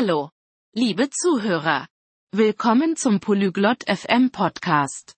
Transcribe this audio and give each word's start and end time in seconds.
Hallo, 0.00 0.30
liebe 0.76 1.10
Zuhörer. 1.10 1.88
Willkommen 2.32 2.94
zum 2.94 3.18
Polyglot 3.18 3.82
FM 3.88 4.30
Podcast. 4.30 5.16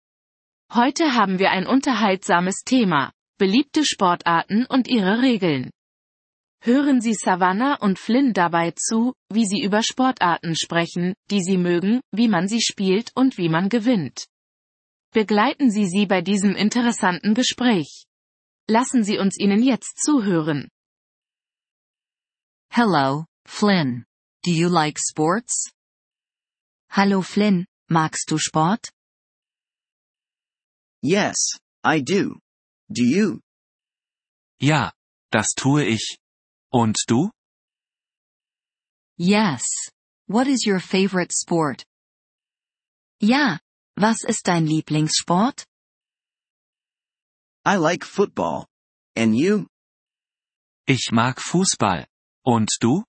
Heute 0.73 1.15
haben 1.15 1.39
wir 1.39 1.51
ein 1.51 1.67
unterhaltsames 1.67 2.63
Thema, 2.65 3.13
beliebte 3.37 3.85
Sportarten 3.85 4.65
und 4.65 4.89
ihre 4.89 5.21
Regeln. 5.21 5.71
Hören 6.63 7.03
Sie 7.03 7.13
Savannah 7.13 7.75
und 7.75 7.99
Flynn 7.99 8.33
dabei 8.33 8.71
zu, 8.71 9.13
wie 9.31 9.45
sie 9.45 9.61
über 9.63 9.83
Sportarten 9.83 10.57
sprechen, 10.57 11.13
die 11.31 11.43
sie 11.43 11.59
mögen, 11.59 12.01
wie 12.11 12.29
man 12.29 12.49
sie 12.49 12.63
spielt 12.63 13.13
und 13.15 13.37
wie 13.37 13.51
man 13.51 13.69
gewinnt. 13.69 14.29
Begleiten 15.13 15.71
Sie 15.71 15.85
sie 15.85 16.07
bei 16.07 16.23
diesem 16.23 16.57
interessanten 16.57 17.35
Gespräch. 17.35 18.05
Lassen 18.67 19.05
Sie 19.05 19.19
uns 19.19 19.39
ihnen 19.39 19.63
jetzt 19.63 19.99
zuhören. 19.99 20.71
Hello, 22.73 23.27
Flynn. 23.47 24.07
Do 24.43 24.53
you 24.53 24.71
like 24.71 24.99
sports? 24.99 25.71
Hallo 26.89 27.21
Flynn, 27.21 27.67
magst 27.91 28.31
du 28.31 28.39
Sport? 28.39 28.89
Yes, 31.03 31.37
I 31.85 32.01
do. 32.01 32.39
Do 32.91 33.05
you? 33.05 33.41
Ja, 34.59 34.93
das 35.31 35.49
tue 35.55 35.85
ich. 35.85 36.17
Und 36.73 36.97
du? 37.07 37.31
Yes. 39.19 39.63
What 40.27 40.47
is 40.47 40.65
your 40.67 40.81
favorite 40.81 41.33
sport? 41.33 41.85
Ja, 43.21 43.59
was 43.99 44.25
ist 44.25 44.47
dein 44.49 44.67
Lieblingssport? 44.67 45.67
I 47.67 47.77
like 47.77 48.05
football. 48.05 48.67
And 49.15 49.37
you? 49.37 49.67
Ich 50.87 51.11
mag 51.13 51.39
Fußball. 51.39 52.07
Und 52.43 52.71
du? 52.81 53.05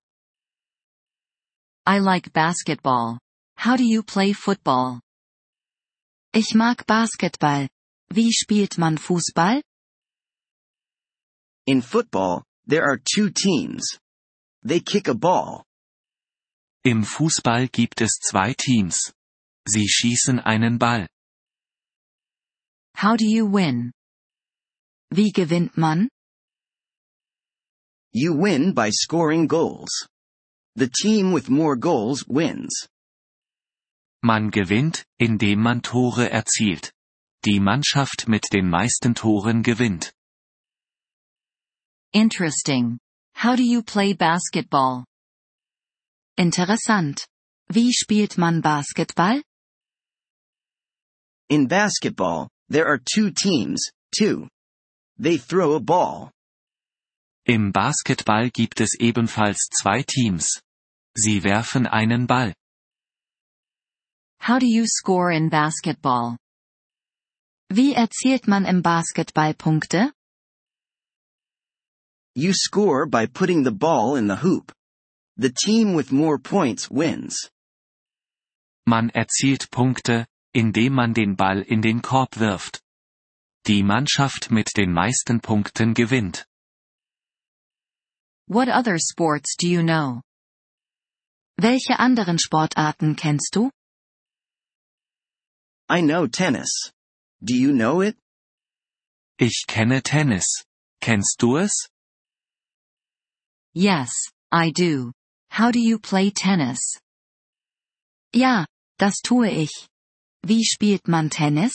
I 1.84 1.98
like 1.98 2.32
basketball. 2.32 3.18
How 3.56 3.76
do 3.76 3.84
you 3.84 4.04
play 4.04 4.32
football? 4.32 5.00
Ich 6.32 6.54
mag 6.54 6.86
Basketball. 6.86 7.68
Wie 8.08 8.30
spielt 8.32 8.78
man 8.78 8.96
Fußball? 8.98 9.62
In 11.66 11.82
football, 11.82 12.44
there 12.66 12.84
are 12.84 12.98
two 12.98 13.30
teams. 13.30 13.98
They 14.62 14.80
kick 14.80 15.08
a 15.08 15.14
ball. 15.14 15.64
Im 16.84 17.02
Fußball 17.04 17.68
gibt 17.68 18.00
es 18.00 18.12
zwei 18.20 18.54
Teams. 18.54 19.12
Sie 19.66 19.88
schießen 19.88 20.38
einen 20.38 20.78
Ball. 20.78 21.08
How 22.96 23.16
do 23.16 23.24
you 23.24 23.44
win? 23.46 23.92
Wie 25.10 25.32
gewinnt 25.32 25.76
man? 25.76 26.08
You 28.12 28.34
win 28.34 28.72
by 28.72 28.90
scoring 28.90 29.48
goals. 29.48 30.06
The 30.74 30.90
team 31.02 31.32
with 31.32 31.50
more 31.50 31.76
goals 31.76 32.24
wins. 32.26 32.72
Man 34.22 34.50
gewinnt, 34.50 35.04
indem 35.20 35.58
man 35.58 35.80
Tore 35.82 36.30
erzielt. 36.30 36.92
Die 37.44 37.58
Mannschaft 37.58 38.28
mit 38.28 38.44
den 38.52 38.70
meisten 38.70 39.14
Toren 39.14 39.62
gewinnt. 39.62 40.12
Interesting. 42.12 42.98
How 43.34 43.56
do 43.56 43.64
you 43.64 43.82
play 43.82 44.12
basketball? 44.12 45.04
Interessant. 46.38 47.26
Wie 47.68 47.92
spielt 47.92 48.38
man 48.38 48.60
Basketball? 48.60 49.42
In 51.48 51.66
basketball, 51.66 52.48
there 52.68 52.86
are 52.86 52.98
two 52.98 53.30
teams, 53.30 53.80
too. 54.14 54.48
They 55.18 55.36
throw 55.36 55.74
a 55.74 55.80
ball. 55.80 56.30
Im 57.44 57.72
Basketball 57.72 58.50
gibt 58.50 58.80
es 58.80 58.94
ebenfalls 59.00 59.68
zwei 59.68 60.04
Teams. 60.04 60.62
Sie 61.16 61.42
werfen 61.42 61.88
einen 61.88 62.28
Ball. 62.28 62.54
How 64.40 64.60
do 64.60 64.66
you 64.66 64.86
score 64.86 65.32
in 65.34 65.50
basketball? 65.50 66.36
Wie 67.68 67.94
erzielt 67.94 68.46
man 68.46 68.64
im 68.64 68.80
Basketball 68.82 69.54
Punkte? 69.54 70.12
You 72.36 72.52
score 72.52 73.06
by 73.08 73.26
putting 73.26 73.64
the 73.64 73.72
ball 73.72 74.16
in 74.16 74.28
the 74.28 74.42
hoop. 74.42 74.72
The 75.36 75.50
team 75.50 75.96
with 75.96 76.12
more 76.12 76.38
points 76.38 76.90
wins. 76.90 77.50
Man 78.86 79.10
erzielt 79.10 79.68
Punkte, 79.72 80.26
indem 80.54 80.94
man 80.94 81.12
den 81.12 81.34
Ball 81.34 81.62
in 81.62 81.82
den 81.82 82.02
Korb 82.02 82.38
wirft. 82.38 82.80
Die 83.66 83.82
Mannschaft 83.82 84.52
mit 84.52 84.76
den 84.76 84.92
meisten 84.92 85.40
Punkten 85.40 85.94
gewinnt. 85.94 86.46
What 88.52 88.68
other 88.68 88.98
sports 88.98 89.56
do 89.56 89.66
you 89.66 89.82
know? 89.82 90.20
Welche 91.58 91.96
anderen 91.98 92.36
Sportarten 92.36 93.16
kennst 93.16 93.54
du? 93.54 93.70
I 95.88 96.02
know 96.02 96.26
tennis. 96.26 96.68
Do 97.42 97.56
you 97.56 97.72
know 97.72 98.02
it? 98.02 98.14
Ich 99.38 99.64
kenne 99.66 100.02
Tennis. 100.02 100.44
Kennst 101.00 101.38
du 101.38 101.56
es? 101.56 101.72
Yes, 103.72 104.10
I 104.52 104.70
do. 104.70 105.12
How 105.50 105.70
do 105.70 105.80
you 105.80 105.98
play 105.98 106.28
tennis? 106.28 106.98
Ja, 108.34 108.66
das 108.98 109.22
tue 109.24 109.48
ich. 109.48 109.88
Wie 110.44 110.62
spielt 110.62 111.08
man 111.08 111.30
Tennis? 111.30 111.72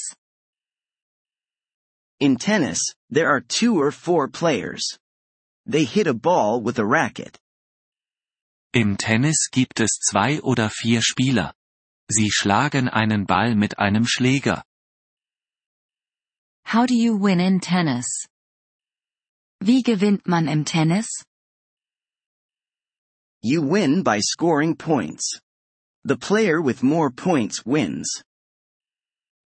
In 2.20 2.38
tennis, 2.38 2.80
there 3.10 3.30
are 3.30 3.42
two 3.42 3.82
or 3.82 3.90
four 3.90 4.28
players. 4.28 5.00
They 5.68 5.84
hit 5.84 6.08
a 6.08 6.14
ball 6.14 6.62
with 6.62 6.80
a 6.80 6.86
racket. 6.86 7.38
Im 8.74 8.96
Tennis 8.96 9.50
gibt 9.52 9.82
es 9.82 10.00
zwei 10.00 10.40
oder 10.42 10.70
vier 10.70 11.02
Spieler. 11.02 11.54
Sie 12.10 12.30
schlagen 12.32 12.88
einen 12.88 13.26
Ball 13.26 13.54
mit 13.54 13.78
einem 13.78 14.06
Schläger. 14.08 14.64
How 16.66 16.86
do 16.86 16.94
you 16.94 17.18
win 17.18 17.42
in 17.42 17.60
tennis? 17.60 18.08
Wie 19.60 19.82
gewinnt 19.82 20.26
man 20.26 20.48
im 20.48 20.64
Tennis? 20.64 21.08
You 23.42 23.62
win 23.62 24.04
by 24.04 24.22
scoring 24.22 24.76
points. 24.76 25.42
The 26.06 26.16
player 26.16 26.62
with 26.62 26.82
more 26.82 27.12
points 27.12 27.66
wins. 27.66 28.24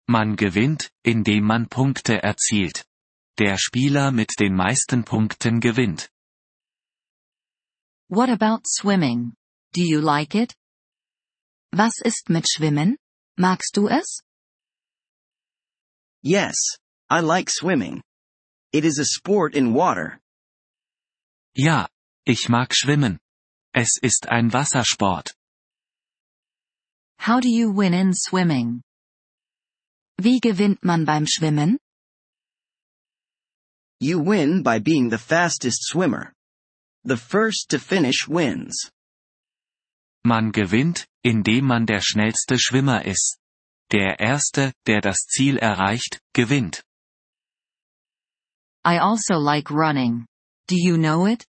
Man 0.07 0.37
gewinnt, 0.37 0.89
indem 1.03 1.43
man 1.43 1.67
Punkte 1.67 2.23
erzielt. 2.23 2.85
Der 3.37 3.57
Spieler 3.57 4.11
mit 4.11 4.39
den 4.39 4.55
meisten 4.55 5.03
Punkten 5.03 5.59
gewinnt. 5.59 6.09
What 8.09 8.29
about 8.29 8.63
swimming? 8.65 9.33
Do 9.73 9.81
you 9.81 9.99
like 9.99 10.35
it? 10.35 10.55
Was 11.73 11.99
ist 12.01 12.29
mit 12.29 12.47
Schwimmen? 12.49 12.97
Magst 13.37 13.75
du 13.75 13.89
es? 13.89 14.21
Yes, 16.23 16.55
I 17.09 17.19
like 17.19 17.49
swimming. 17.49 18.01
It 18.71 18.85
is 18.85 18.99
a 18.99 19.05
sport 19.05 19.53
in 19.53 19.73
water. 19.73 20.19
Ja, 21.57 21.89
ich 22.25 22.47
mag 22.47 22.73
schwimmen. 22.73 23.19
Es 23.73 23.97
ist 24.01 24.29
ein 24.29 24.53
Wassersport. 24.53 25.35
How 27.19 27.41
do 27.41 27.49
you 27.49 27.69
win 27.75 27.93
in 27.93 28.13
swimming? 28.13 28.81
Wie 30.17 30.39
gewinnt 30.39 30.85
man 30.85 31.03
beim 31.05 31.27
Schwimmen? 31.27 31.77
You 34.05 34.19
win 34.19 34.61
by 34.61 34.77
being 34.77 35.09
the 35.09 35.17
fastest 35.17 35.79
swimmer. 35.89 36.31
The 37.05 37.17
first 37.17 37.69
to 37.69 37.79
finish 37.79 38.27
wins. 38.27 38.91
Man 40.23 40.51
gewinnt, 40.51 41.07
indem 41.23 41.65
man 41.65 41.87
der 41.87 42.01
schnellste 42.01 42.59
Schwimmer 42.59 43.03
ist. 43.03 43.39
Der 43.89 44.19
Erste, 44.19 44.73
der 44.85 45.01
das 45.01 45.25
Ziel 45.25 45.57
erreicht, 45.57 46.19
gewinnt. 46.35 46.83
I 48.85 48.99
also 48.99 49.39
like 49.39 49.71
running. 49.71 50.27
Do 50.67 50.75
you 50.77 50.97
know 50.97 51.25
it? 51.25 51.43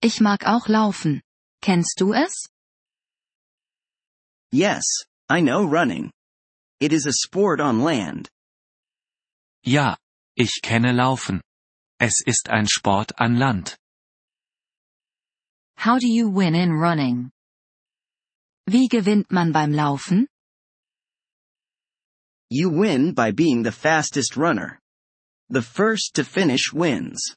Ich 0.00 0.22
mag 0.22 0.46
auch 0.46 0.66
laufen. 0.66 1.20
Kennst 1.60 2.00
du 2.00 2.14
es? 2.14 2.48
Yes, 4.50 4.86
I 5.28 5.42
know 5.42 5.62
running. 5.62 6.10
It 6.80 6.94
is 6.94 7.04
a 7.04 7.12
sport 7.12 7.60
on 7.60 7.82
land. 7.82 8.30
Ja, 9.62 9.98
ich 10.36 10.60
kenne 10.62 10.92
Laufen. 10.92 11.40
Es 11.98 12.20
ist 12.24 12.50
ein 12.50 12.66
Sport 12.68 13.18
an 13.20 13.36
Land. 13.36 13.76
How 15.78 15.98
do 15.98 16.06
you 16.06 16.28
win 16.28 16.54
in 16.54 16.72
running? 16.72 17.30
Wie 18.66 18.88
gewinnt 18.88 19.30
man 19.30 19.52
beim 19.52 19.72
Laufen? 19.72 20.26
You 22.50 22.70
win 22.70 23.14
by 23.14 23.32
being 23.32 23.62
the 23.62 23.72
fastest 23.72 24.36
runner. 24.36 24.78
The 25.50 25.62
first 25.62 26.14
to 26.14 26.24
finish 26.24 26.72
wins. 26.72 27.36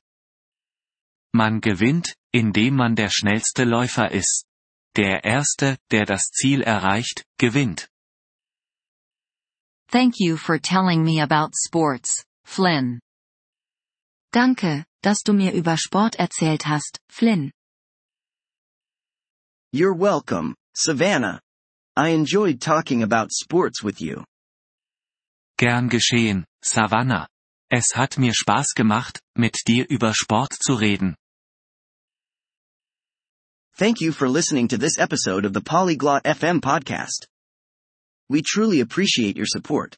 Man 1.33 1.59
gewinnt, 1.59 2.15
indem 2.33 2.75
man 2.75 2.95
der 2.95 3.09
schnellste 3.09 3.65
Läufer 3.65 4.11
ist. 4.11 4.45
Der 4.95 5.23
Erste, 5.23 5.77
der 5.91 6.05
das 6.05 6.31
Ziel 6.31 6.61
erreicht, 6.61 7.23
gewinnt. 7.38 7.89
Thank 9.89 10.15
you 10.19 10.38
for 10.38 10.57
telling 10.57 11.03
me 11.03 11.19
about 11.19 11.51
sports, 11.55 12.25
Flynn. 12.47 12.99
Danke, 14.31 14.85
dass 15.03 15.19
du 15.23 15.33
mir 15.33 15.53
über 15.53 15.77
Sport 15.77 16.15
erzählt 16.15 16.65
hast, 16.65 16.99
Flynn. 17.07 17.51
You're 19.71 19.94
welcome, 19.94 20.55
Savannah. 20.73 21.39
I 21.95 22.09
enjoyed 22.09 22.59
talking 22.59 23.03
about 23.03 23.31
sports 23.31 23.83
with 23.83 24.01
you. 24.01 24.23
Gern 25.59 25.89
geschehen, 25.89 26.45
Savannah. 26.63 27.27
Es 27.69 27.95
hat 27.95 28.17
mir 28.17 28.33
Spaß 28.33 28.73
gemacht, 28.75 29.19
mit 29.35 29.57
dir 29.67 29.85
über 29.89 30.13
Sport 30.15 30.53
zu 30.53 30.75
reden. 30.75 31.15
Thank 33.75 33.99
you 34.01 34.11
for 34.11 34.29
listening 34.29 34.67
to 34.69 34.77
this 34.77 34.97
episode 34.97 35.45
of 35.45 35.53
the 35.53 35.61
Polyglot 35.61 36.23
FM 36.23 36.61
podcast. 36.61 37.27
We 38.29 38.41
truly 38.41 38.79
appreciate 38.79 39.38
your 39.38 39.47
support. 39.47 39.97